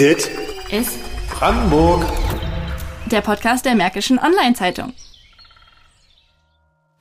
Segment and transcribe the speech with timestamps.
[0.00, 0.30] Dit
[0.70, 2.06] ist Brandenburg.
[3.04, 4.94] der Podcast der Märkischen Online-Zeitung.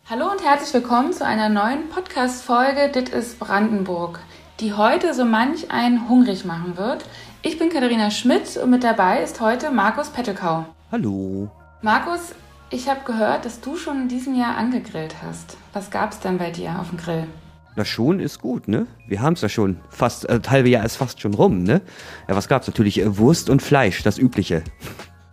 [0.10, 4.20] Hallo und herzlich willkommen zu einer neuen Podcast-Folge Dit ist Brandenburg,
[4.59, 7.05] die heute so manch einen hungrig machen wird.
[7.41, 10.66] Ich bin Katharina Schmidt und mit dabei ist heute Markus Pettelkau.
[10.91, 11.50] Hallo.
[11.81, 12.36] Markus,
[12.70, 15.55] ich habe gehört, dass du schon in diesem Jahr angegrillt hast.
[15.71, 17.27] Was gab's denn bei dir auf dem Grill?
[17.75, 18.88] Na schon ist gut, ne?
[19.07, 21.81] Wir haben's ja schon fast, äh, halbe Jahr ist fast schon rum, ne?
[22.27, 22.68] Ja, was gab's?
[22.68, 24.64] Natürlich äh, Wurst und Fleisch, das Übliche.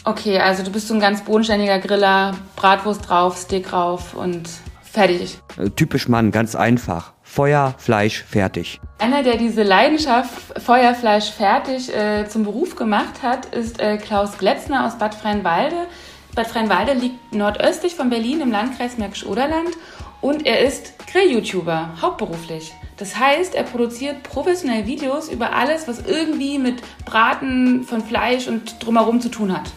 [0.05, 4.49] Okay, also du bist so ein ganz bodenständiger Griller, Bratwurst drauf, Steak drauf und
[4.83, 5.41] fertig.
[5.57, 7.13] Äh, typisch Mann, ganz einfach.
[7.23, 8.81] Feuer, Fleisch, fertig.
[8.99, 14.87] Einer, der diese Leidenschaft Feuerfleisch fertig äh, zum Beruf gemacht hat, ist äh, Klaus Gletzner
[14.87, 15.77] aus Bad Freienwalde.
[16.35, 19.71] Bad Freienwalde liegt nordöstlich von Berlin im Landkreis Märkisch-Oderland
[20.27, 22.75] und er ist Grill-YouTuber, hauptberuflich.
[22.97, 28.85] Das heißt, er produziert professionell Videos über alles, was irgendwie mit Braten von Fleisch und
[28.85, 29.71] drumherum zu tun hat.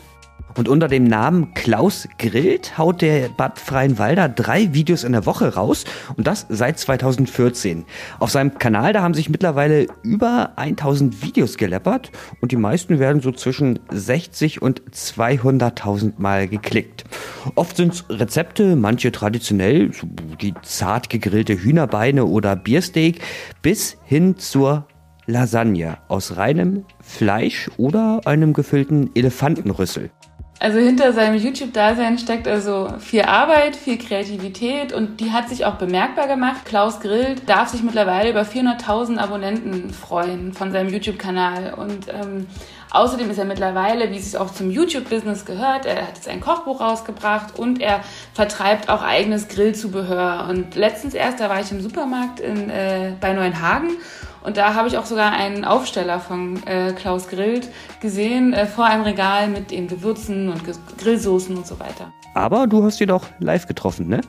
[0.56, 5.56] Und unter dem Namen Klaus Grillt haut der Bad Freienwalder drei Videos in der Woche
[5.56, 5.86] raus
[6.18, 7.86] und das seit 2014.
[8.20, 13.22] Auf seinem Kanal, da haben sich mittlerweile über 1000 Videos geleppert und die meisten werden
[13.22, 17.06] so zwischen 60 und 200.000 Mal geklickt.
[17.56, 19.92] Oft sind Rezepte, manche traditionell,
[20.40, 23.22] wie zart gegrillte Hühnerbeine oder Biersteak,
[23.62, 24.88] bis hin zur
[25.26, 30.10] Lasagne aus reinem Fleisch oder einem gefüllten Elefantenrüssel.
[30.62, 35.76] Also hinter seinem YouTube-Dasein steckt also viel Arbeit, viel Kreativität und die hat sich auch
[35.76, 36.66] bemerkbar gemacht.
[36.66, 42.46] Klaus Grillt darf sich mittlerweile über 400.000 Abonnenten freuen von seinem YouTube-Kanal und ähm,
[42.92, 46.82] außerdem ist er mittlerweile, wie es auch zum YouTube-Business gehört, er hat jetzt ein Kochbuch
[46.82, 48.02] rausgebracht und er
[48.34, 50.48] vertreibt auch eigenes Grillzubehör.
[50.50, 53.92] Und letztens erst, da war ich im Supermarkt in, äh, bei Neuenhagen
[54.50, 57.70] und da habe ich auch sogar einen Aufsteller von äh, Klaus Grillt
[58.02, 62.12] gesehen, äh, vor einem Regal mit eben Gewürzen und Ge Grillsoßen und so weiter.
[62.34, 64.22] Aber du hast ihn auch live getroffen, ne?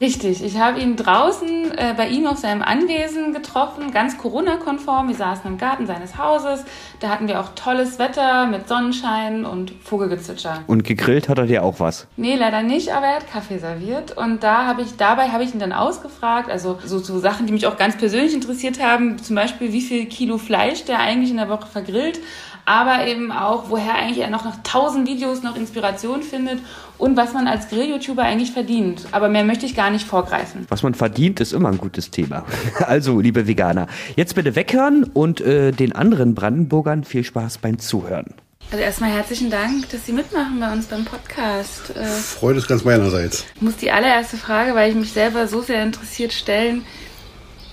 [0.00, 5.08] Richtig, ich habe ihn draußen äh, bei ihm auf seinem Anwesen getroffen, ganz Corona-konform.
[5.08, 6.64] Wir saßen im Garten seines Hauses.
[6.98, 10.62] Da hatten wir auch tolles Wetter mit Sonnenschein und Vogelgezwitscher.
[10.66, 12.08] Und gegrillt hat er dir auch was?
[12.16, 14.16] Nee, leider nicht, aber er hat Kaffee serviert.
[14.16, 17.46] Und da habe ich, dabei habe ich ihn dann ausgefragt, also so zu so Sachen,
[17.46, 21.30] die mich auch ganz persönlich interessiert haben, zum Beispiel, wie viel Kilo Fleisch der eigentlich
[21.30, 22.20] in der Woche vergrillt
[22.64, 26.60] aber eben auch, woher eigentlich er noch nach tausend Videos noch Inspiration findet
[26.96, 29.06] und was man als Grill-YouTuber eigentlich verdient.
[29.12, 30.66] Aber mehr möchte ich gar nicht vorgreifen.
[30.68, 32.44] Was man verdient, ist immer ein gutes Thema.
[32.84, 33.86] Also, liebe Veganer,
[34.16, 38.34] jetzt bitte weghören und äh, den anderen Brandenburgern viel Spaß beim Zuhören.
[38.70, 41.94] Also erstmal herzlichen Dank, dass Sie mitmachen bei uns beim Podcast.
[41.96, 43.44] Äh, Freude ist ganz meinerseits.
[43.54, 46.84] Ich muss die allererste Frage, weil ich mich selber so sehr interessiert, stellen.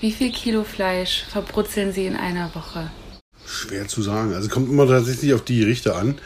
[0.02, 2.90] Wie viel Kilo Fleisch verbrutzeln Sie in einer Woche?
[3.46, 4.34] Schwer zu sagen.
[4.34, 6.18] Also kommt immer tatsächlich auf die Richter an.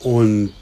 [0.00, 0.52] Und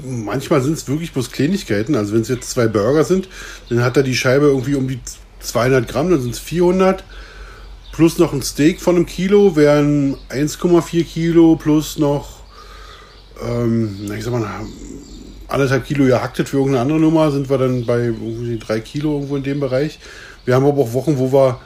[0.00, 1.96] manchmal sind es wirklich bloß Kleinigkeiten.
[1.96, 3.28] Also wenn es jetzt zwei Burger sind,
[3.68, 5.00] dann hat er die Scheibe irgendwie um die
[5.40, 7.02] 200 Gramm, dann sind es 400.
[7.90, 12.44] Plus noch ein Steak von einem Kilo wären 1,4 Kilo plus noch,
[13.44, 14.48] ähm, ich sag mal,
[15.48, 19.34] anderthalb Kilo gehacktet für irgendeine andere Nummer, sind wir dann bei irgendwie drei Kilo irgendwo
[19.34, 19.98] in dem Bereich.
[20.44, 21.58] Wir haben aber auch Wochen, wo wir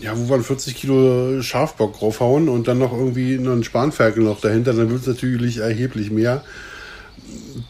[0.00, 4.72] ja, wo wir 40 Kilo Schafbock draufhauen und dann noch irgendwie einen Spanferkel noch dahinter,
[4.72, 6.44] dann wird es natürlich erheblich mehr.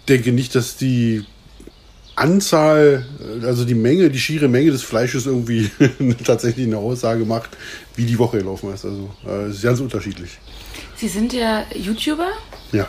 [0.09, 1.25] Denke nicht, dass die
[2.15, 3.07] Anzahl,
[3.43, 5.71] also die Menge, die schiere Menge des Fleisches irgendwie
[6.25, 7.51] tatsächlich eine Aussage macht,
[7.97, 8.85] wie die Woche gelaufen ist.
[8.85, 10.39] Also äh, es ist ganz unterschiedlich.
[10.97, 12.29] Sie sind ja YouTuber?
[12.73, 12.89] Ja.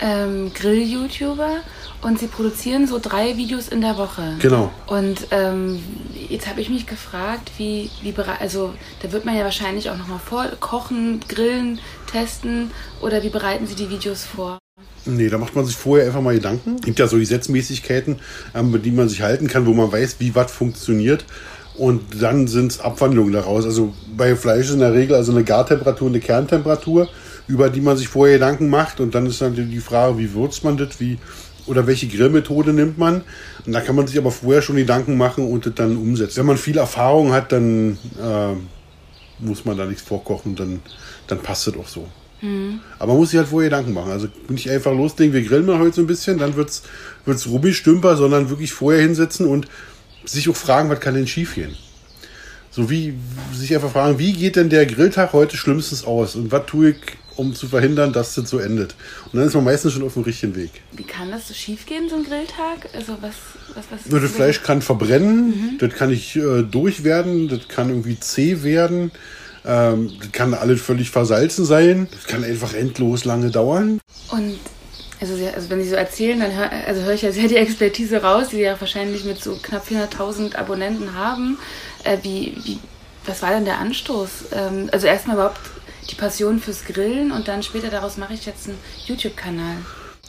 [0.00, 1.58] Ähm, Grill-YouTuber
[2.02, 4.36] und Sie produzieren so drei Videos in der Woche.
[4.38, 4.70] Genau.
[4.86, 5.82] Und ähm,
[6.28, 10.20] jetzt habe ich mich gefragt, wie, wie also da wird man ja wahrscheinlich auch nochmal
[10.20, 12.70] vorkochen, grillen, testen
[13.00, 14.58] oder wie bereiten Sie die Videos vor?
[15.04, 16.76] Nee, da macht man sich vorher einfach mal Gedanken.
[16.78, 18.20] Es gibt ja so Gesetzmäßigkeiten,
[18.52, 21.24] an ähm, die man sich halten kann, wo man weiß, wie was funktioniert.
[21.76, 23.64] Und dann sind es Abwandlungen daraus.
[23.64, 27.08] Also bei Fleisch ist in der Regel also eine Gartemperatur, eine Kerntemperatur,
[27.48, 29.00] über die man sich vorher Gedanken macht.
[29.00, 31.18] Und dann ist dann die Frage, wie würzt man das, wie
[31.68, 33.22] oder welche Grillmethode nimmt man.
[33.66, 36.38] Und da kann man sich aber vorher schon Gedanken machen und das dann umsetzen.
[36.38, 38.54] Wenn man viel Erfahrung hat, dann äh,
[39.38, 40.80] muss man da nichts vorkochen, dann,
[41.26, 42.06] dann passt das auch so.
[42.40, 42.80] Mhm.
[42.98, 44.10] Aber man muss sich halt vorher Gedanken machen.
[44.10, 47.76] Also nicht einfach loslegen, wir grillen mal heute so ein bisschen, dann wird es rubbig,
[47.76, 49.68] stümper, sondern wirklich vorher hinsetzen und
[50.24, 51.76] sich auch fragen, was kann denn schief gehen.
[52.70, 53.14] So wie
[53.52, 56.96] sich einfach fragen, wie geht denn der Grilltag heute schlimmstens aus und was tue ich
[57.38, 58.94] um zu verhindern, dass das so endet.
[59.26, 60.82] Und dann ist man meistens schon auf dem richtigen Weg.
[60.92, 62.88] Wie kann das so schief gehen, so ein Grilltag?
[62.94, 63.34] Also was,
[63.74, 65.78] was, was ja, das Fleisch kann verbrennen, mhm.
[65.78, 69.12] das kann nicht äh, durch werden, das kann irgendwie zäh werden.
[69.64, 72.08] Ähm, das kann alles völlig versalzen sein.
[72.10, 74.00] Das kann einfach endlos lange dauern.
[74.30, 74.58] Und
[75.20, 78.22] also, also wenn Sie so erzählen, dann hör, also höre ich ja sehr die Expertise
[78.22, 81.58] raus, die Sie ja wahrscheinlich mit so knapp 400.000 Abonnenten haben.
[82.04, 82.78] Äh, wie, wie,
[83.26, 84.30] was war denn der Anstoß?
[84.52, 85.60] Ähm, also erstmal überhaupt
[86.10, 89.76] die Passion fürs Grillen und dann später daraus mache ich jetzt einen YouTube-Kanal.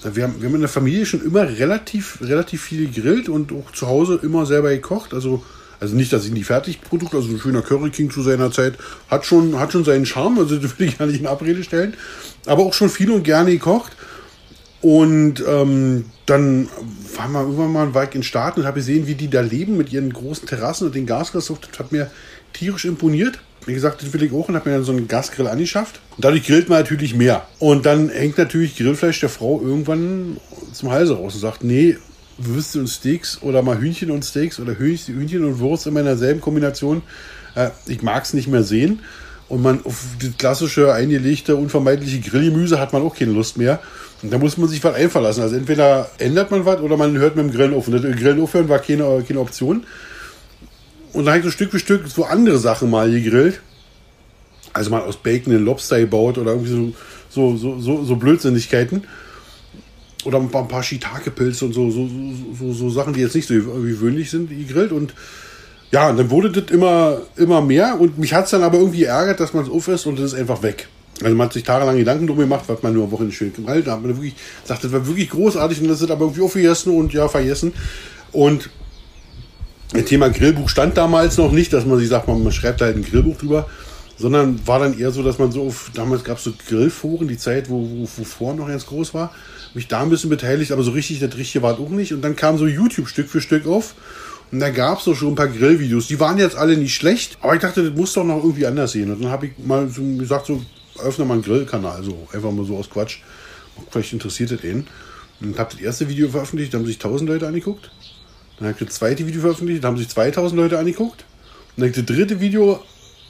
[0.04, 3.72] Wir haben, wir haben in der Familie schon immer relativ, relativ viel gegrillt und auch
[3.72, 5.14] zu Hause immer selber gekocht.
[5.14, 5.44] Also,
[5.80, 8.78] also nicht, dass ich die Fertigprodukte, also ein schöner Curry King zu seiner Zeit,
[9.10, 11.96] hat schon, hat schon seinen Charme, also das will ich gar nicht in Abrede stellen.
[12.46, 13.94] Aber auch schon viel und gerne gekocht.
[14.82, 16.70] Und ähm, dann
[17.18, 19.76] waren wir irgendwann mal ein Weig in Staaten und habe gesehen, wie die da leben
[19.76, 21.42] mit ihren großen Terrassen und den Gasgrill.
[21.42, 22.10] Das hat mir
[22.54, 23.40] tierisch imponiert.
[23.66, 26.00] Wie gesagt, das will ich auch und habe mir dann so einen Gasgrill angeschafft.
[26.16, 27.46] Und dadurch grillt man natürlich mehr.
[27.60, 30.38] Und dann hängt natürlich Grillfleisch der Frau irgendwann
[30.74, 31.98] zum Halse raus und sagt, nee,
[32.38, 36.42] Würste und Steaks oder mal Hühnchen und Steaks oder Hühnchen und Wurst immer in derselben
[36.42, 37.02] Kombination.
[37.56, 39.02] Äh, ich mag es nicht mehr sehen.
[39.50, 43.80] Und man auf das klassische, eingelegte, unvermeidliche Grillgemüse hat man auch keine Lust mehr.
[44.22, 45.42] Und da muss man sich was einfallen lassen.
[45.42, 47.88] Also entweder ändert man was oder man hört mit dem Grillen auf.
[47.88, 49.86] Und das Grillen aufhören war keine, keine Option.
[51.14, 53.62] Und dann habe ich so Stück für Stück so andere Sachen mal gegrillt.
[54.74, 56.94] Also mal aus Bacon einen Lobster gebaut oder irgendwie so,
[57.30, 59.04] so, so, so, so Blödsinnigkeiten.
[60.26, 62.10] Oder ein paar, Shiitake-Pilze und so, so,
[62.60, 64.92] so, so, Sachen, die jetzt nicht so gewöhnlich sind, gegrillt.
[64.92, 65.14] Und
[65.92, 68.00] ja, und dann wurde das immer, immer mehr.
[68.00, 70.40] Und mich hat es dann aber irgendwie ärgert, dass man es aufisst und es ist
[70.40, 70.88] einfach weg.
[71.22, 73.92] Also man hat sich tagelang Gedanken drum gemacht, was man nur eine Woche schön gehalten
[73.92, 77.14] hat man wirklich gesagt, das war wirklich großartig und das ist aber irgendwie aufgegessen und
[77.14, 77.74] ja, vergessen.
[78.32, 78.70] Und
[79.92, 82.96] das Thema Grillbuch stand damals noch nicht, dass man sich sagt, man schreibt da halt
[82.96, 83.68] ein Grillbuch drüber,
[84.18, 87.38] sondern war dann eher so, dass man so auf, damals gab es so Grillforen, die
[87.38, 89.34] Zeit, wo, wo, wo Foren noch ganz groß war,
[89.74, 92.14] mich da ein bisschen beteiligt, aber so richtig, das Richtige war auch nicht.
[92.14, 93.96] Und dann kam so YouTube Stück für Stück auf.
[94.52, 96.08] Und da gab es doch schon ein paar Grillvideos.
[96.08, 98.92] Die waren jetzt alle nicht schlecht, aber ich dachte, das muss doch noch irgendwie anders
[98.92, 99.12] sehen.
[99.12, 100.62] Und dann habe ich mal so gesagt, so
[101.04, 103.20] öffne mal einen Grillkanal, so einfach mal so aus Quatsch.
[103.92, 104.88] Vielleicht interessiert es ihn.
[105.40, 107.92] Und habe das erste Video veröffentlicht, da haben sich 1000 Leute angeguckt.
[108.60, 111.24] Dann habe ich das zweite Video veröffentlicht, da haben sich 2000 Leute angeguckt.
[111.76, 112.84] Und dann habe ich das dritte Video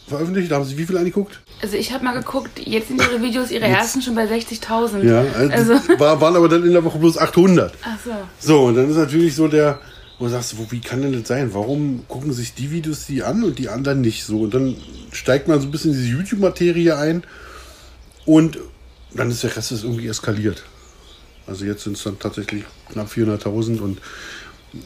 [0.08, 1.40] veröffentlicht, da haben sich wie viele angeguckt?
[1.62, 3.78] Also ich habe mal geguckt, jetzt sind ihre Videos, ihre jetzt.
[3.78, 5.04] ersten schon bei 60.000.
[5.04, 6.00] Ja, also, also.
[6.00, 7.74] War, waren aber dann in der Woche bloß 800.
[7.84, 8.12] Ach so.
[8.40, 9.80] So, und dann ist natürlich so der,
[10.18, 11.54] wo du sagst, wo, wie kann denn das sein?
[11.54, 14.42] Warum gucken sich die Videos die an und die anderen nicht so?
[14.42, 14.75] Und dann
[15.12, 17.24] steigt man so ein bisschen in diese YouTube-Materie ein
[18.25, 18.58] und
[19.14, 20.64] dann ist der Rest ist irgendwie eskaliert.
[21.46, 24.00] Also jetzt sind es dann tatsächlich knapp 400.000 und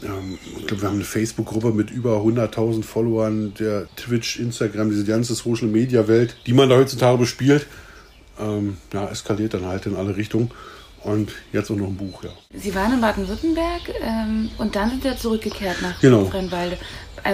[0.03, 5.06] ähm, ich glaube, wir haben eine Facebook-Gruppe mit über 100.000 Followern, der Twitch, Instagram, diese
[5.06, 7.68] ganze Social-Media-Welt, die man da heutzutage bespielt.
[8.39, 10.51] Ähm, ja, eskaliert dann halt in alle Richtungen.
[11.03, 12.30] Und jetzt auch noch ein Buch, ja.
[12.53, 16.25] Sie waren in Baden-Württemberg ähm, und dann sind Sie zurückgekehrt nach genau.
[16.25, 16.77] Frennwalde.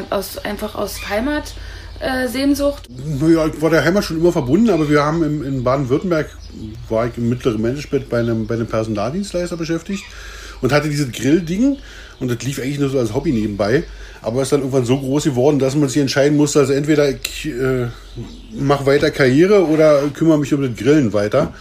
[0.09, 1.53] Aus, einfach aus Heimat.
[1.99, 2.87] Äh, Sehnsucht?
[2.89, 6.29] Naja, ich war der Heimat schon immer verbunden, aber wir haben im, in Baden-Württemberg,
[6.87, 10.05] war ich im mittleren Management bei einem, bei einem Personaldienstleister beschäftigt
[10.61, 11.77] und hatte dieses Grillding
[12.19, 13.83] und das lief eigentlich nur so als Hobby nebenbei.
[14.21, 17.09] Aber es ist dann irgendwann so groß geworden, dass man sich entscheiden musste, also entweder
[17.09, 17.87] ich äh,
[18.51, 21.53] mache weiter Karriere oder kümmere mich um das Grillen weiter.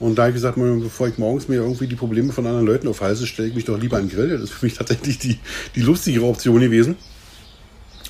[0.00, 2.88] Und da habe ich gesagt, bevor ich morgens mir irgendwie die Probleme von anderen Leuten
[2.88, 4.30] aufhalse, stelle ich mich doch lieber an den Grill.
[4.30, 5.38] Das ist für mich tatsächlich die,
[5.76, 6.96] die lustigere Option gewesen.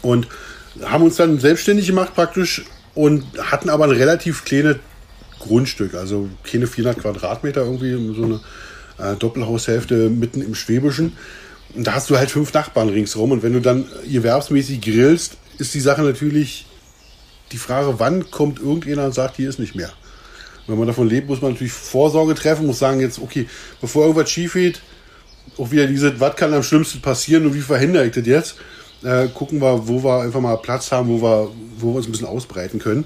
[0.01, 0.29] Und
[0.83, 2.65] haben uns dann selbstständig gemacht praktisch
[2.95, 4.77] und hatten aber ein relativ kleines
[5.41, 8.41] Grundstück, also keine 400 Quadratmeter irgendwie, so eine
[9.01, 11.13] äh, Doppelhaushälfte mitten im Schwäbischen.
[11.75, 13.33] Und da hast du halt fünf Nachbarn ringsherum.
[13.33, 16.67] Und wenn du dann gewerbsmäßig grillst, ist die Sache natürlich
[17.53, 19.93] die Frage, wann kommt irgendjemand und sagt, hier ist nicht mehr.
[20.67, 23.49] Wenn man davon lebt, muss man natürlich Vorsorge treffen, muss sagen, jetzt, okay,
[23.81, 24.81] bevor irgendwas schief geht,
[25.59, 28.57] auch wieder diese, was kann am schlimmsten passieren und wie verhindere ich das jetzt?
[29.03, 32.13] Äh, gucken wir, wo wir einfach mal Platz haben, wo wir, wo wir uns ein
[32.13, 33.05] bisschen ausbreiten können.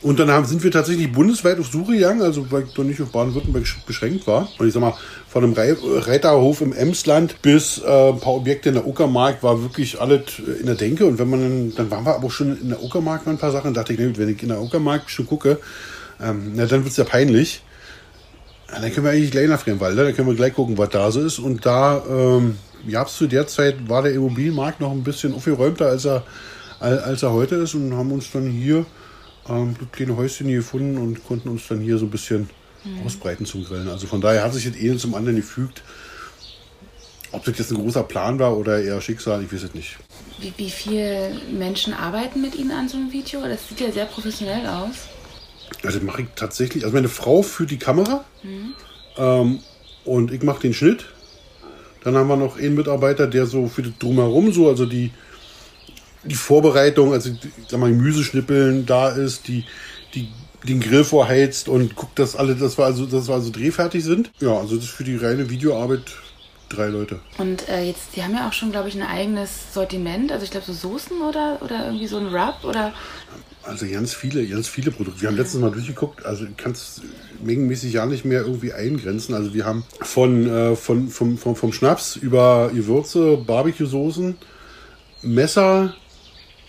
[0.00, 3.00] Und dann haben, sind wir tatsächlich bundesweit auf Suche gegangen, also weil ich doch nicht
[3.00, 4.48] auf Baden-Württemberg beschränkt war.
[4.58, 4.94] Und ich sag mal,
[5.28, 10.00] von einem Reiterhof im Emsland bis äh, ein paar Objekte in der Uckermark war wirklich
[10.00, 11.04] alles in der Denke.
[11.04, 13.50] Und wenn man dann, dann waren wir aber auch schon in der Uckermark ein paar
[13.50, 15.58] Sachen, dachte ich, wenn ich in der Uckermark schon gucke,
[16.22, 17.62] ähm, na, dann wird's ja peinlich.
[18.70, 21.10] Ja, dann können wir eigentlich gleich nach Fremdwalde, dann können wir gleich gucken, was da
[21.10, 21.38] so ist.
[21.38, 26.04] Und da ähm, ja, zu der Zeit war der Immobilienmarkt noch ein bisschen aufgeräumter, als
[26.04, 26.22] er,
[26.78, 28.86] als er heute ist und haben uns dann hier
[29.48, 32.48] ähm, kleine Häuschen hier gefunden und konnten uns dann hier so ein bisschen
[32.84, 33.06] mhm.
[33.06, 33.88] ausbreiten zum Grillen.
[33.88, 35.82] Also von daher hat sich das eine zum anderen gefügt.
[37.30, 39.98] Ob das jetzt ein großer Plan war oder eher Schicksal, ich weiß es nicht.
[40.40, 43.42] Wie, wie viele Menschen arbeiten mit Ihnen an so einem Video?
[43.42, 44.94] Das sieht ja sehr professionell aus.
[45.84, 48.74] Also mache ich tatsächlich, also meine Frau führt die Kamera mhm.
[49.18, 49.58] ähm,
[50.04, 51.04] und ich mache den Schnitt.
[52.02, 55.10] Dann haben wir noch einen Mitarbeiter, der so für das Drumherum so, also die
[56.24, 59.64] die Vorbereitung, also ich sag mal, Gemüseschnippeln da ist, die,
[60.14, 60.28] die
[60.66, 64.30] den Grill vorheizt und guckt, dass alle, das war also, das war also drehfertig sind.
[64.40, 66.02] Ja, also das ist für die reine Videoarbeit
[66.68, 67.20] drei Leute.
[67.38, 70.32] Und äh, jetzt, die haben ja auch schon, glaube ich, ein eigenes Sortiment.
[70.32, 72.92] Also ich glaube so Soßen oder, oder irgendwie so ein Rub oder.
[73.62, 75.20] Also ganz viele, ganz viele Produkte.
[75.20, 77.02] Wir haben letztes Mal durchgeguckt, also kannst
[77.42, 79.34] mengenmäßig ja nicht mehr irgendwie eingrenzen.
[79.34, 84.36] Also wir haben von, äh, von, vom, vom, vom Schnaps über Gewürze, Barbecue-Soßen,
[85.22, 85.94] Messer,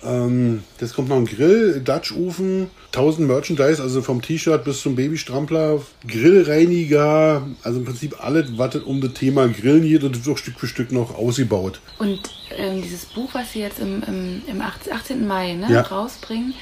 [0.03, 5.81] ähm, das kommt noch ein Grill, Dutch-Ofen, 1000 Merchandise, also vom T-Shirt bis zum Babystrampler,
[6.07, 10.59] Grillreiniger, also im Prinzip alles, was um das Thema Grillen geht, das wird auch Stück
[10.59, 11.81] für Stück noch ausgebaut.
[11.97, 12.21] Und
[12.57, 15.27] ähm, dieses Buch, was Sie jetzt im, im, im 18.
[15.27, 15.81] Mai ne, ja.
[15.81, 16.53] rausbringen,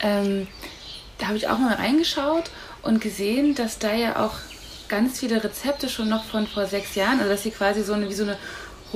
[0.00, 0.46] ähm,
[1.18, 2.50] da habe ich auch mal reingeschaut
[2.82, 4.34] und gesehen, dass da ja auch
[4.88, 8.08] ganz viele Rezepte schon noch von vor sechs Jahren, also dass sie quasi so eine,
[8.08, 8.36] wie so eine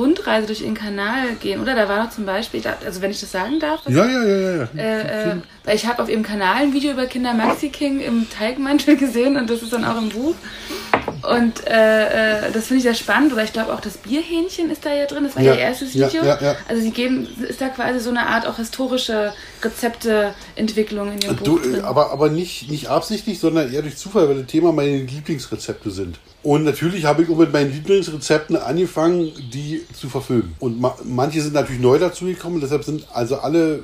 [0.01, 1.75] Rundreise durch den Kanal gehen, oder?
[1.75, 3.83] Da war doch zum Beispiel, also wenn ich das sagen darf.
[3.87, 4.57] Ja, ja, ja, ja.
[4.57, 4.69] ja.
[4.77, 8.29] Äh, äh, weil ich habe auf ihrem Kanal ein Video über Kinder Maxi King im
[8.31, 10.35] Teigmantel gesehen und das ist dann auch im Buch.
[11.23, 13.33] Und äh, äh, das finde ich sehr spannend.
[13.33, 15.25] Oder ich glaube auch das Bierhähnchen ist da ja drin.
[15.25, 16.25] Das war ja, ihr erstes Video.
[16.25, 21.21] Ja, ja, also sie geben, ist da quasi so eine Art auch historische Rezepteentwicklung in
[21.21, 21.83] dem du, Buch drin.
[21.83, 26.19] Aber, aber nicht, nicht absichtlich, sondern eher durch Zufall, weil das Thema meine Lieblingsrezepte sind.
[26.43, 30.55] Und natürlich habe ich auch mit meinen Lieblingsrezepten angefangen, die zu verfilmen.
[30.59, 32.61] Und ma manche sind natürlich neu dazugekommen.
[32.61, 33.81] Deshalb sind also alle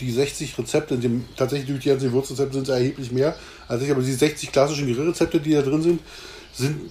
[0.00, 3.36] die 60 Rezepte, dem, tatsächlich durch die ganzen Gewürzrezepte sind es erheblich mehr
[3.68, 6.00] als ich, aber die 60 klassischen Grillrezepte, die da drin sind,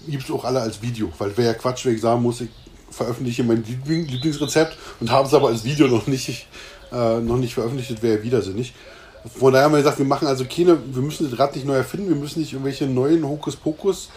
[0.08, 2.50] gibt es auch alle als Video, weil wäre ja Quatsch, wenn ich sagen muss, ich
[2.90, 6.48] veröffentliche mein Lieblingsrezept und habe es aber als Video noch nicht,
[6.92, 8.74] äh, noch nicht veröffentlicht, wäre ja widersinnig.
[9.26, 11.76] Von daher haben wir gesagt, wir machen also keine, wir müssen das Rad nicht neu
[11.76, 14.10] erfinden, wir müssen nicht irgendwelche neuen Hokuspokus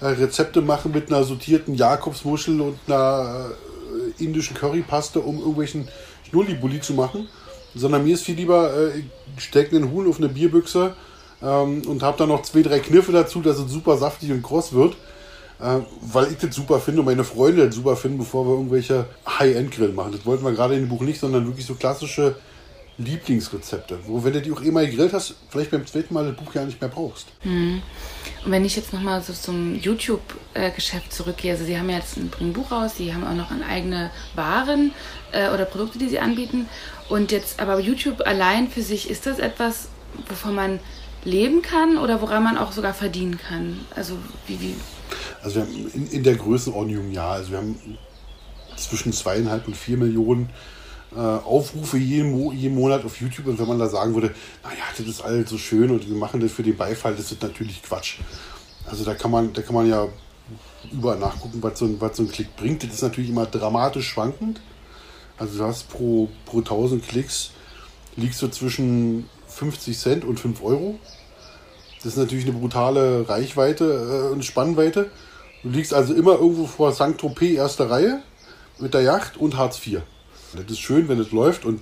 [0.00, 3.50] äh, machen mit einer sortierten Jakobsmuschel und einer
[4.18, 5.88] äh, indischen Currypaste, um irgendwelchen
[6.28, 7.28] Schnullibulli zu machen,
[7.74, 9.02] sondern mir ist viel lieber, äh,
[9.36, 10.94] ich stecke einen Huhn auf eine Bierbüchse,
[11.42, 14.72] ähm, und habe dann noch zwei, drei Kniffe dazu, dass es super saftig und kross
[14.72, 14.96] wird.
[15.60, 19.06] Äh, weil ich das super finde und meine Freunde das super finden, bevor wir irgendwelche
[19.26, 20.12] High-End-Grill machen.
[20.12, 22.34] Das wollten wir gerade in dem Buch nicht, sondern wirklich so klassische
[22.98, 23.98] Lieblingsrezepte.
[24.06, 26.54] Wo, wenn du die auch eh mal gegrillt hast, vielleicht beim zweiten Mal das Buch
[26.54, 27.26] ja nicht mehr brauchst.
[27.44, 27.82] Mhm.
[28.44, 32.52] Und wenn ich jetzt nochmal so zum YouTube-Geschäft zurückgehe, also Sie haben ja jetzt ein,
[32.52, 34.92] Buch raus, Sie haben auch noch eigene Waren
[35.32, 36.68] äh, oder Produkte, die Sie anbieten.
[37.08, 39.88] Und jetzt, aber YouTube allein für sich, ist das etwas,
[40.28, 40.80] wovon man
[41.24, 43.80] leben kann oder woran man auch sogar verdienen kann?
[43.94, 44.16] Also
[44.46, 44.74] wie, wie?
[45.42, 47.30] Also wir haben in, in der Größenordnung ja.
[47.30, 47.98] Also wir haben
[48.76, 50.50] zwischen zweieinhalb und vier Millionen
[51.14, 53.46] äh, Aufrufe jeden, jeden Monat auf YouTube.
[53.46, 56.40] Und wenn man da sagen würde, naja, das ist alles so schön und wir machen
[56.40, 58.18] das für den Beifall, das ist natürlich Quatsch.
[58.86, 60.08] Also da kann man, da kann man ja
[60.92, 62.82] überall nachgucken, was so, ein, was so ein Klick bringt.
[62.82, 64.60] Das ist natürlich immer dramatisch schwankend.
[65.38, 67.50] Also du hast pro, pro 1000 Klicks
[68.16, 70.98] liegst du zwischen 50 Cent und 5 Euro.
[71.98, 75.10] Das ist natürlich eine brutale Reichweite äh, und Spannweite.
[75.62, 77.16] Du liegst also immer irgendwo vor St.
[77.16, 78.22] Tropez erster Reihe
[78.78, 80.02] mit der Yacht und Hartz IV.
[80.54, 81.80] Das ist schön, wenn es läuft und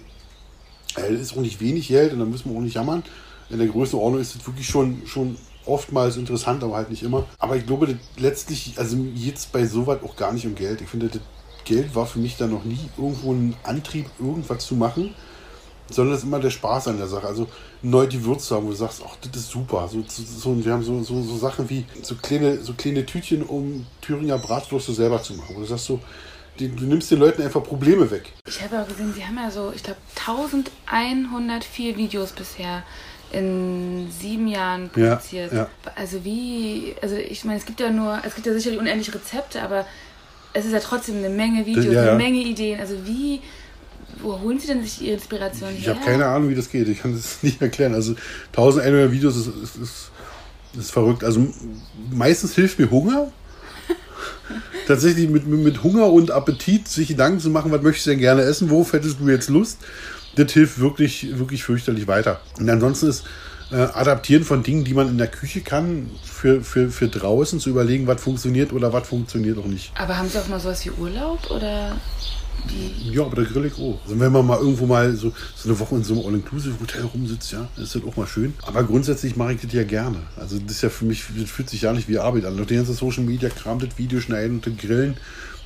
[0.96, 3.02] äh, ist auch nicht wenig Geld und dann müssen wir auch nicht jammern.
[3.50, 5.36] In der Größenordnung ist es wirklich schon, schon
[5.66, 7.24] oftmals interessant, aber halt nicht immer.
[7.38, 10.80] Aber ich glaube, letztlich, also jetzt bei sowas auch gar nicht um Geld.
[10.80, 11.20] Ich finde, das
[11.64, 15.14] Geld war für mich da noch nie irgendwo ein Antrieb, irgendwas zu machen
[15.92, 17.26] sondern es ist immer der Spaß an der Sache.
[17.26, 17.48] Also
[17.82, 19.88] neu die Würze haben, wo du sagst, ach, das ist super.
[19.88, 23.42] So, so, so, wir haben so, so, so Sachen wie so kleine, so kleine Tütchen,
[23.42, 25.54] um Thüringer Bratwürste selber zu machen.
[25.56, 26.00] Wo du sagst so,
[26.58, 28.32] die, du nimmst den Leuten einfach Probleme weg.
[28.46, 32.82] Ich habe ja gesehen, sie haben ja so, ich glaube, 1104 Videos bisher
[33.32, 35.52] in sieben Jahren produziert.
[35.52, 35.68] Ja, ja.
[35.94, 39.62] Also wie, also ich meine, es gibt ja nur, es gibt ja sicherlich unendliche Rezepte,
[39.62, 39.86] aber
[40.52, 42.78] es ist ja trotzdem eine Menge Videos, ja, eine Menge Ideen.
[42.78, 43.40] Also wie
[44.22, 45.78] wo holen Sie denn sich Ihre Inspiration her?
[45.78, 46.88] Ich habe keine Ahnung, wie das geht.
[46.88, 47.94] Ich kann das nicht erklären.
[47.94, 48.14] Also
[48.48, 50.10] 1100 Videos ist, ist, ist,
[50.78, 51.24] ist verrückt.
[51.24, 51.46] Also
[52.10, 53.32] meistens hilft mir Hunger.
[54.86, 58.42] Tatsächlich mit, mit Hunger und Appetit sich Gedanken zu machen, was möchtest du denn gerne
[58.42, 59.78] essen, worauf hättest du jetzt Lust,
[60.36, 62.40] das hilft wirklich, wirklich fürchterlich weiter.
[62.58, 63.24] Und ansonsten ist
[63.70, 67.70] äh, Adaptieren von Dingen, die man in der Küche kann, für, für, für draußen zu
[67.70, 69.92] überlegen, was funktioniert oder was funktioniert auch nicht.
[69.98, 71.96] Aber haben Sie auch mal sowas wie Urlaub oder
[73.10, 73.98] ja, aber da grill ich auch.
[74.04, 77.52] Also wenn man mal irgendwo mal so, so eine Woche in so einem All-Inclusive-Hotel rumsitzt,
[77.52, 78.54] ja, ist das auch mal schön.
[78.62, 80.18] Aber grundsätzlich mache ich das ja gerne.
[80.36, 82.56] Also das ist ja für mich, das fühlt sich ja nicht wie Arbeit an.
[82.56, 85.16] Doch der ganze Social Media Kram, das Video schneiden und das Grillen,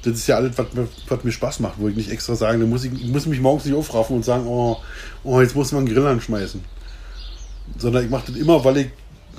[0.03, 2.61] das ist ja alles, was mir, was mir Spaß macht, wo ich nicht extra sagen,
[2.61, 4.79] da muss ich, ich muss mich morgens nicht aufraffen und sagen, oh,
[5.25, 6.61] oh, jetzt muss man einen Grill anschmeißen.
[7.77, 8.87] Sondern ich mache das immer, weil ich,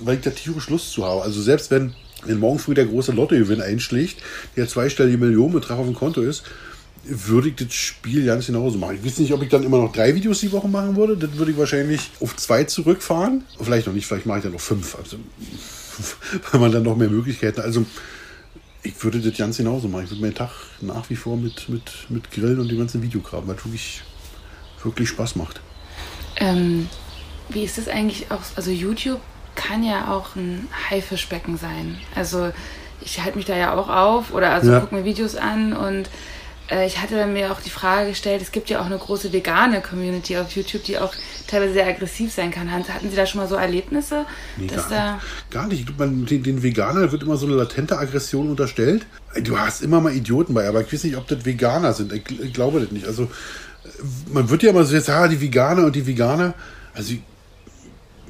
[0.01, 1.21] weil ich da tierisch Lust zu habe.
[1.23, 1.93] Also selbst wenn,
[2.25, 4.21] wenn morgen früh der große Lottogewinn einschlägt,
[4.55, 6.43] der zweistellige Millionenbetrag auf dem Konto ist,
[7.09, 8.95] würde ich das Spiel ganz genauso machen.
[8.95, 11.17] Ich weiß nicht, ob ich dann immer noch drei Videos die Woche machen würde.
[11.17, 13.43] Das würde ich wahrscheinlich auf zwei zurückfahren.
[13.61, 14.95] Vielleicht noch nicht, vielleicht mache ich dann noch fünf.
[14.95, 15.17] Also,
[16.51, 17.61] weil man dann noch mehr Möglichkeiten.
[17.61, 17.85] Also
[18.83, 20.05] ich würde das ganz genauso machen.
[20.05, 23.47] Ich würde meinen Tag nach wie vor mit, mit, mit Grillen und dem ganzen Videokram,
[23.47, 24.01] weil es wirklich,
[24.83, 25.59] wirklich Spaß macht.
[26.37, 26.87] Ähm,
[27.49, 28.41] wie ist das eigentlich auch?
[28.55, 29.21] Also YouTube
[29.55, 31.97] kann ja auch ein Haifischbecken sein.
[32.15, 32.51] Also
[33.01, 34.79] ich halte mich da ja auch auf oder also ja.
[34.79, 36.09] gucke mir Videos an und
[36.85, 40.37] ich hatte mir auch die Frage gestellt, es gibt ja auch eine große vegane Community
[40.37, 41.13] auf YouTube, die auch
[41.47, 42.69] teilweise sehr aggressiv sein kann.
[42.71, 44.25] Hatten Sie da schon mal so Erlebnisse?
[44.57, 45.97] Nee, gar, da gar nicht.
[45.97, 49.05] Man, den, den Veganern wird immer so eine latente Aggression unterstellt.
[49.41, 52.11] Du hast immer mal Idioten bei, aber ich weiß nicht, ob das Veganer sind.
[52.11, 53.07] Ich, ich glaube das nicht.
[53.07, 53.31] Also
[54.31, 56.53] man wird ja immer so jetzt, ah, die Veganer und die Veganer.
[56.93, 57.13] Also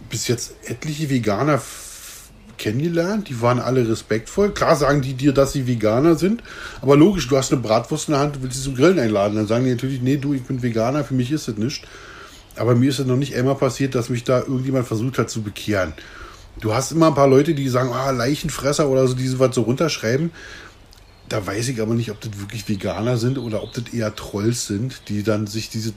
[0.09, 1.59] bis jetzt etliche Veganer
[2.57, 4.53] kennengelernt, die waren alle respektvoll.
[4.53, 6.43] Klar sagen die dir, dass sie Veganer sind,
[6.81, 9.35] aber logisch, du hast eine Bratwurst in der Hand, du willst sie zum Grillen einladen.
[9.35, 11.87] Dann sagen die natürlich, nee, du, ich bin Veganer, für mich ist das nicht.
[12.55, 15.41] Aber mir ist es noch nicht einmal passiert, dass mich da irgendjemand versucht hat zu
[15.41, 15.93] bekehren.
[16.59, 19.61] Du hast immer ein paar Leute, die sagen, ah, Leichenfresser oder so, die sowas so
[19.61, 20.31] runterschreiben.
[21.29, 24.65] Da weiß ich aber nicht, ob das wirklich Veganer sind oder ob das eher Trolls
[24.65, 25.93] sind, die dann sich diese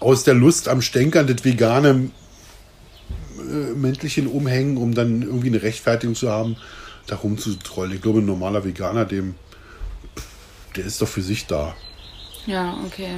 [0.00, 2.10] aus der Lust am Stänkern das vegane
[3.38, 6.56] äh, Mäntelchen umhängen, um dann irgendwie eine Rechtfertigung zu haben,
[7.06, 7.94] da rumzutrollen.
[7.94, 9.34] Ich glaube, ein normaler Veganer, dem,
[10.76, 11.74] der ist doch für sich da.
[12.46, 13.10] Ja, okay.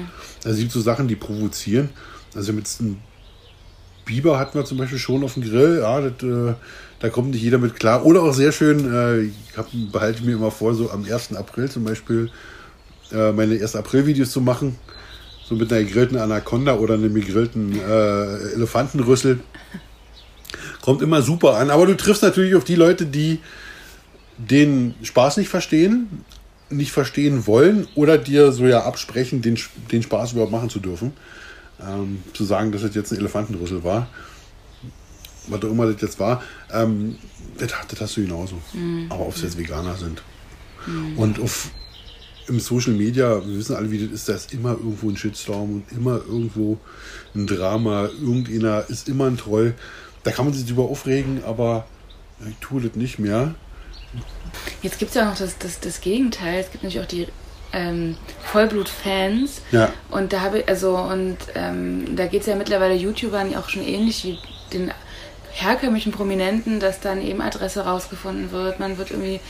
[0.45, 1.91] Also es gibt so Sachen, die provozieren.
[2.35, 2.99] Also mit einem
[4.05, 5.79] Biber hatten wir zum Beispiel schon auf dem Grill.
[5.83, 6.55] Ja, das, äh,
[6.99, 8.05] da kommt nicht jeder mit klar.
[8.05, 11.37] Oder auch sehr schön, äh, ich hab, behalte mir immer vor, so am 1.
[11.37, 12.31] April zum Beispiel
[13.13, 13.77] äh, meine 1.
[13.77, 14.77] April-Videos zu machen.
[15.45, 19.41] So mit einer gegrillten Anaconda oder einem gegrillten äh, Elefantenrüssel.
[20.83, 21.71] Kommt immer super an.
[21.71, 23.39] Aber du triffst natürlich auf die Leute, die
[24.39, 26.25] den Spaß nicht verstehen,
[26.71, 29.59] nicht verstehen wollen oder dir so ja absprechen, den,
[29.91, 31.13] den Spaß überhaupt machen zu dürfen.
[31.81, 34.09] Ähm, zu sagen, dass es jetzt ein Elefantenrüssel war.
[35.49, 36.43] Was auch immer das jetzt war.
[36.73, 37.17] Ähm,
[37.59, 38.57] das, das, hast du genauso.
[38.73, 39.07] Mhm.
[39.09, 40.23] Aber ob es jetzt Veganer sind.
[40.87, 41.19] Mhm.
[41.19, 41.71] Und auf,
[42.49, 45.75] im Social Media, wir wissen alle, wie das ist, da ist immer irgendwo ein Shitstorm
[45.77, 46.79] und immer irgendwo
[47.35, 48.11] ein Drama.
[48.21, 49.75] Irgendeiner ist immer ein Troll
[50.23, 51.87] da kann man sich drüber aufregen, aber
[52.49, 53.55] ich tue das nicht mehr.
[54.83, 56.61] Jetzt gibt es ja auch noch das, das, das Gegenteil.
[56.61, 57.29] Es gibt natürlich auch die
[57.73, 58.17] ähm,
[58.53, 59.63] Vollblut-Fans.
[59.71, 59.93] Ja.
[60.11, 63.83] Und da habe ich, also, und ähm, da geht es ja mittlerweile YouTubern auch schon
[63.83, 64.39] ähnlich wie
[64.73, 64.91] den
[65.53, 68.81] herkömmlichen Prominenten, dass dann eben Adresse rausgefunden wird.
[68.81, 69.41] Man wird irgendwie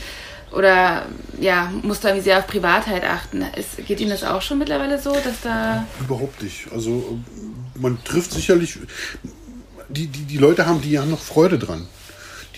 [0.53, 1.07] oder
[1.41, 3.43] ja, muss da irgendwie sehr auf Privatheit achten.
[3.57, 5.87] Ist, geht Ihnen das auch schon mittlerweile so, dass da.
[6.01, 6.67] Überhaupt nicht.
[6.73, 7.19] Also
[7.77, 8.79] man trifft sicherlich,
[9.91, 11.87] die, die, die Leute haben, die haben noch Freude dran.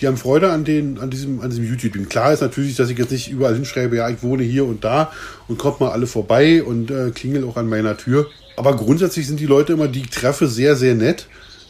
[0.01, 2.09] Die haben Freude an, den, an diesem, an diesem YouTube.
[2.09, 5.11] Klar ist natürlich, dass ich jetzt nicht überall hinschreibe, ja, ich wohne hier und da
[5.47, 8.27] und kommt mal alle vorbei und äh, klingel auch an meiner Tür.
[8.57, 11.27] Aber grundsätzlich sind die Leute immer, die ich treffe, sehr, sehr nett.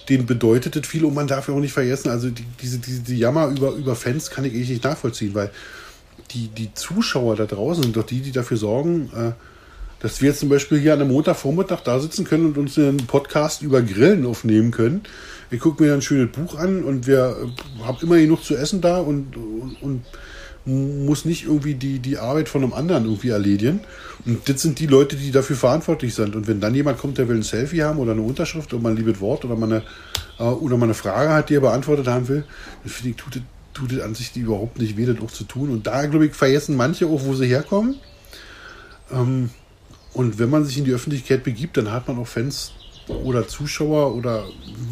[0.09, 3.01] Denen bedeutet das viel und man darf ja auch nicht vergessen, also die, diese, diese
[3.01, 5.49] die Jammer über, über Fans kann ich eigentlich nicht nachvollziehen, weil
[6.31, 9.31] die, die Zuschauer da draußen sind doch die, die dafür sorgen, äh,
[10.01, 12.97] dass wir jetzt zum Beispiel hier an einem Montagvormittag da sitzen können und uns einen
[12.97, 15.03] Podcast über Grillen aufnehmen können
[15.53, 18.81] ich gucke mir ein schönes Buch an und wir äh, haben immer genug zu essen
[18.81, 20.05] da und, und, und,
[20.65, 23.81] muss nicht irgendwie die, die Arbeit von einem anderen irgendwie erledigen.
[24.25, 26.37] Und das sind die Leute, die dafür verantwortlich sind.
[26.37, 28.91] Und wenn dann jemand kommt, der will ein Selfie haben oder eine Unterschrift oder mal
[28.91, 29.83] ein liebes Wort oder mal eine,
[30.39, 32.45] äh, oder mal Frage hat, die er beantwortet haben will,
[32.81, 33.41] dann finde ich, tut das,
[33.73, 35.69] tut das an sich überhaupt nicht weh, das auch zu tun.
[35.69, 37.95] Und da, glaube ich, vergessen manche auch, wo sie herkommen.
[39.11, 39.49] Ähm,
[40.13, 42.71] und wenn man sich in die Öffentlichkeit begibt, dann hat man auch Fans,
[43.07, 44.45] oder Zuschauer oder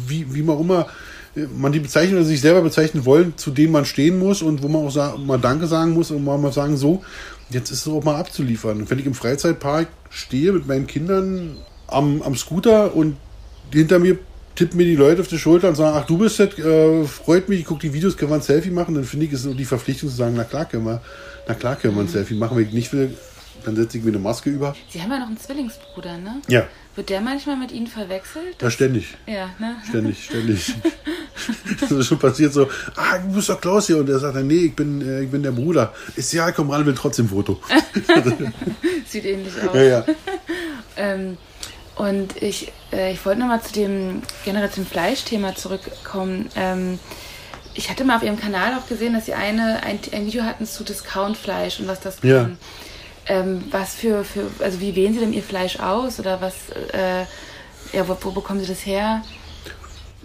[0.06, 0.86] wie, wie man immer
[1.56, 4.68] man die bezeichnen oder sich selber bezeichnen wollen, zu denen man stehen muss und wo
[4.68, 7.02] man auch mal Danke sagen muss und mal sagen, so,
[7.50, 8.88] jetzt ist es auch mal abzuliefern.
[8.90, 13.16] Wenn ich im Freizeitpark stehe mit meinen Kindern am, am Scooter und
[13.72, 14.18] hinter mir
[14.54, 17.48] tippen mir die Leute auf die Schulter und sagen, ach du bist das, äh, freut
[17.48, 19.54] mich, ich gucke die Videos, können wir ein Selfie machen, dann finde ich es so
[19.54, 21.00] die Verpflichtung zu sagen, na klar können wir,
[21.48, 23.14] na klar können wir ein Selfie machen, wenn ich nicht will,
[23.62, 24.74] dann setze ich mir eine Maske über.
[24.88, 26.40] Sie haben ja noch einen Zwillingsbruder, ne?
[26.48, 26.66] Ja.
[26.94, 28.60] Wird der manchmal mit Ihnen verwechselt?
[28.60, 29.14] Ja, ständig.
[29.26, 29.76] Ja, ne?
[29.88, 30.74] Ständig, ständig.
[31.80, 33.96] das ist schon passiert so, ah, du bist doch Klaus hier.
[33.98, 35.94] Und er sagt dann, nee, ich bin, äh, ich bin der Bruder.
[36.16, 37.60] Ist ja, komm ran, will trotzdem Foto.
[39.08, 39.74] Sieht ähnlich aus.
[39.74, 40.04] Ja, ja.
[40.96, 41.38] ähm,
[41.96, 46.50] und ich, äh, ich wollte nochmal zu dem Generation Fleisch-Thema zurückkommen.
[46.56, 46.98] Ähm,
[47.74, 50.66] ich hatte mal auf Ihrem Kanal auch gesehen, dass Sie eine, ein, ein Video hatten
[50.66, 52.30] zu Discount-Fleisch und was das kann.
[52.30, 52.50] Ja.
[53.26, 56.54] Ähm, was für, für, also wie wählen Sie denn Ihr Fleisch aus oder was,
[56.92, 57.22] äh,
[57.96, 59.22] ja, wo, wo, bekommen Sie das her?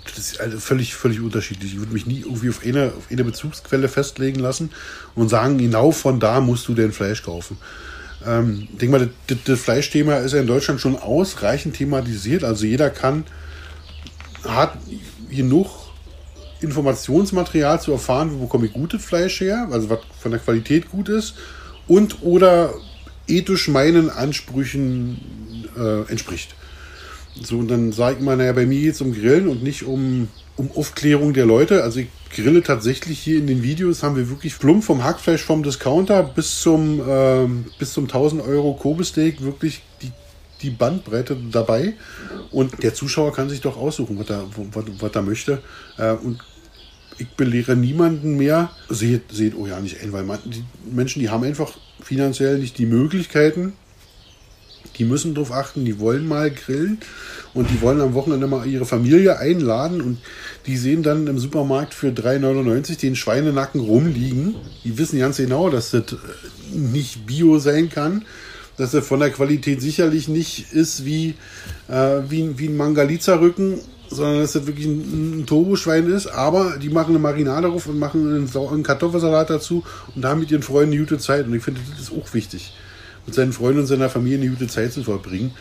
[0.03, 1.73] Das ist also völlig, völlig unterschiedlich.
[1.73, 4.71] Ich würde mich nie irgendwie auf eine, auf eine Bezugsquelle festlegen lassen
[5.13, 7.57] und sagen, genau von da musst du dein Fleisch kaufen.
[8.25, 12.43] Ähm, ich denke mal, das, das Fleischthema ist ja in Deutschland schon ausreichend thematisiert.
[12.43, 13.25] Also jeder kann,
[14.43, 14.73] hat
[15.29, 15.67] genug
[16.61, 21.09] Informationsmaterial zu erfahren, wo bekomme ich gutes Fleisch her, also was von der Qualität gut
[21.09, 21.35] ist
[21.87, 22.73] und oder
[23.27, 25.19] ethisch meinen Ansprüchen
[25.77, 26.55] äh, entspricht.
[27.41, 29.83] So, und dann sage ich mal, naja, bei mir geht es um Grillen und nicht
[29.83, 31.83] um, um Aufklärung der Leute.
[31.83, 35.63] Also ich grille tatsächlich hier in den Videos, haben wir wirklich plump vom Hackfleisch vom
[35.63, 40.11] Discounter bis zum, ähm, bis zum 1000 Euro Kobe-Steak wirklich die,
[40.61, 41.93] die Bandbreite dabei.
[42.51, 45.61] Und der Zuschauer kann sich doch aussuchen, was er, was, was er möchte.
[45.97, 46.39] Äh, und
[47.19, 48.71] ich belehre niemanden mehr.
[48.89, 51.73] Seht, seht, oh ja, nicht ein, weil man, die Menschen, die haben einfach
[52.07, 53.73] finanziell nicht die Möglichkeiten.
[54.97, 56.99] Die müssen darauf achten, die wollen mal grillen
[57.53, 60.17] und die wollen am Wochenende mal ihre Familie einladen und
[60.65, 64.55] die sehen dann im Supermarkt für 3,99 den Schweinenacken rumliegen.
[64.83, 66.15] Die wissen ganz genau, dass das
[66.73, 68.25] nicht bio sein kann,
[68.77, 71.35] dass er von der Qualität sicherlich nicht ist wie,
[71.89, 76.89] äh, wie, wie ein Mangalitza-Rücken sondern dass das wirklich ein, ein Turboschwein ist, aber die
[76.89, 79.83] machen eine Marinade drauf und machen einen, einen Kartoffelsalat dazu
[80.15, 81.45] und haben mit ihren Freunden eine gute Zeit.
[81.45, 82.73] Und ich finde, das ist auch wichtig,
[83.25, 85.51] mit seinen Freunden und seiner Familie eine gute Zeit zu verbringen.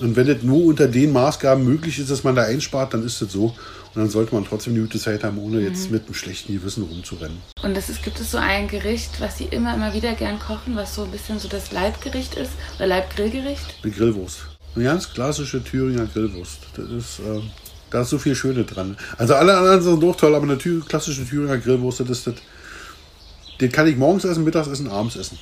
[0.00, 3.22] Und wenn das nur unter den Maßgaben möglich ist, dass man da einspart, dann ist
[3.22, 3.54] das so.
[3.94, 5.92] Und dann sollte man trotzdem eine gute Zeit haben, ohne jetzt mhm.
[5.92, 7.36] mit einem schlechten Gewissen rumzurennen.
[7.62, 10.94] Und es gibt es so ein Gericht, was Sie immer, immer wieder gern kochen, was
[10.94, 12.52] so ein bisschen so das Leibgericht ist?
[12.76, 13.76] Oder Leibgrillgericht?
[13.82, 14.46] Eine Grillwurst.
[14.74, 16.60] Eine ganz klassische Thüringer Grillwurst.
[16.74, 17.18] Das ist...
[17.20, 17.42] Äh
[17.92, 18.96] da ist so viel Schöne dran.
[19.18, 22.34] Also alle anderen sind doch toll, aber eine Thür klassische Thüringer Grillwurst, das, das,
[23.60, 25.38] den kann ich morgens essen, mittags essen, abends essen.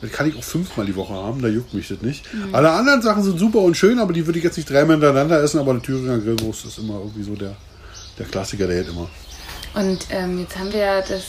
[0.00, 2.32] Das kann ich auch fünfmal die Woche haben, da juckt mich das nicht.
[2.32, 2.54] Mhm.
[2.54, 5.42] Alle anderen Sachen sind super und schön, aber die würde ich jetzt nicht dreimal hintereinander
[5.42, 7.56] essen, aber eine Thüringer Grillwurst ist immer irgendwie so der,
[8.18, 9.08] der Klassiker, der hält immer.
[9.74, 11.24] Und ähm, jetzt haben wir ja das,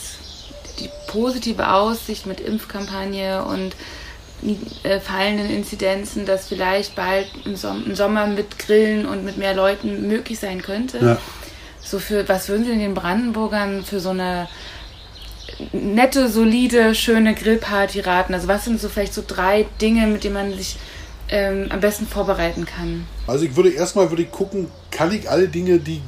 [0.78, 3.74] die positive Aussicht mit Impfkampagne und
[4.82, 10.08] äh, fallenden Inzidenzen, dass vielleicht bald Som im, Sommer mit Grillen und mit mehr Leuten
[10.08, 10.98] möglich sein könnte.
[10.98, 11.18] Ja.
[11.82, 14.48] So für, was würden Sie den Brandenburgern für so eine
[15.72, 18.34] nette, solide, schöne Grillparty raten?
[18.34, 20.76] Also was sind so vielleicht so drei Dinge, mit denen man sich
[21.28, 23.06] ähm, am besten vorbereiten kann?
[23.26, 26.00] Also ich würde erstmal würde ich gucken, kann ich alle Dinge, die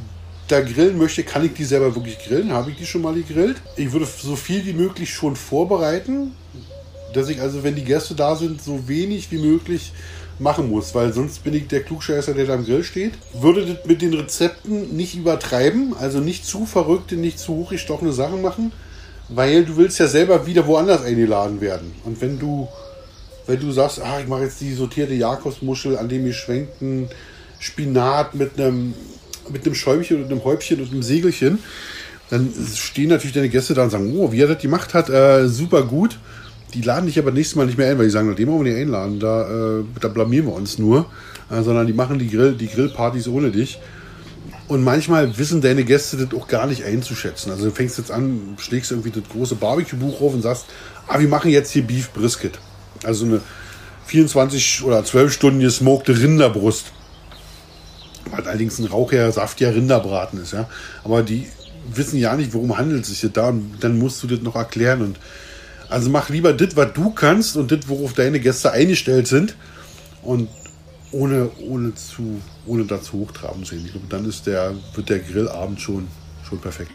[0.48, 2.52] da grillen möchte, kann ich die selber wirklich grillen?
[2.52, 3.56] Habe ich die schon mal gegrillt?
[3.76, 6.34] Ich würde so viel wie möglich schon vorbereiten
[7.12, 9.92] dass ich also, wenn die Gäste da sind, so wenig wie möglich
[10.38, 13.12] machen muss, weil sonst bin ich der Klugscheißer, der da am Grill steht.
[13.32, 18.42] Würde das mit den Rezepten nicht übertreiben, also nicht zu verrückte, nicht zu hochgestochene Sachen
[18.42, 18.72] machen,
[19.28, 21.92] weil du willst ja selber wieder woanders eingeladen werden.
[22.04, 22.68] Und wenn du,
[23.46, 27.08] wenn du sagst, ah, ich mache jetzt die sortierte Jakobsmuschel an dem geschwenkten
[27.58, 28.94] Spinat mit einem,
[29.50, 31.58] mit einem Schäumchen und einem Häubchen und einem Segelchen,
[32.30, 35.48] dann stehen natürlich deine Gäste da und sagen, oh, wie er das gemacht hat, äh,
[35.48, 36.18] super gut.
[36.74, 38.72] Die laden dich aber nächstes Mal nicht mehr ein, weil die sagen, dem wollen wir
[38.72, 41.06] nicht einladen, da, äh, da blamieren wir uns nur.
[41.52, 43.78] Äh, sondern die machen die, Grill, die Grillpartys ohne dich.
[44.68, 47.50] Und manchmal wissen deine Gäste das auch gar nicht einzuschätzen.
[47.50, 50.66] Also du fängst jetzt an, schlägst irgendwie das große Barbecue-Buch auf und sagst,
[51.08, 52.58] ah, wir machen jetzt hier Beef Brisket.
[53.04, 53.40] Also eine
[54.06, 56.86] 24 oder 12 Stunden gesmokte Rinderbrust.
[58.30, 60.68] Was allerdings ein rauchiger, saftiger Rinderbraten ist, ja.
[61.04, 61.48] Aber die
[61.92, 63.48] wissen ja nicht, worum handelt es sich da.
[63.48, 65.02] Und dann musst du das noch erklären.
[65.02, 65.18] Und
[65.92, 69.54] also mach lieber das, was du kannst und das, worauf deine Gäste eingestellt sind.
[70.22, 70.48] Und
[71.12, 73.84] ohne, ohne, zu, ohne dazu hochtraben zu sehen.
[73.84, 76.08] Ich glaube, dann ist der, wird der Grillabend schon,
[76.48, 76.92] schon perfekt.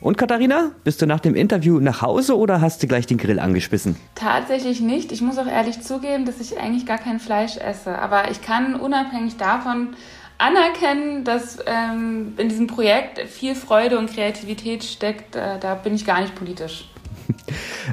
[0.00, 3.38] Und Katharina, bist du nach dem Interview nach Hause oder hast du gleich den Grill
[3.38, 3.96] angespissen?
[4.16, 5.12] Tatsächlich nicht.
[5.12, 7.98] Ich muss auch ehrlich zugeben, dass ich eigentlich gar kein Fleisch esse.
[7.98, 9.94] Aber ich kann unabhängig davon
[10.36, 15.36] anerkennen, dass ähm, in diesem Projekt viel Freude und Kreativität steckt.
[15.36, 16.86] Äh, da bin ich gar nicht politisch.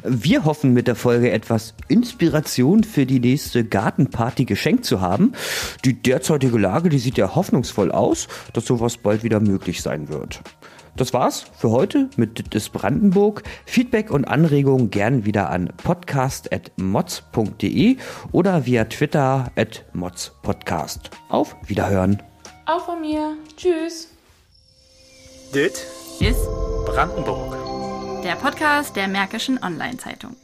[0.03, 5.33] Wir hoffen mit der Folge etwas Inspiration für die nächste Gartenparty geschenkt zu haben.
[5.85, 10.41] Die derzeitige Lage, die sieht ja hoffnungsvoll aus, dass sowas bald wieder möglich sein wird.
[10.95, 13.41] Das war's für heute mit des Brandenburg.
[13.65, 17.95] Feedback und Anregungen gern wieder an podcast.mods.de
[18.31, 21.11] oder via Twitter at modspodcast.
[21.29, 22.21] Auf Wiederhören.
[22.65, 23.35] Auch von mir.
[23.55, 24.09] Tschüss.
[25.53, 25.85] Dit
[26.19, 26.47] ist
[26.85, 27.60] Brandenburg
[28.23, 30.35] der Podcast der Märkischen Online-Zeitung.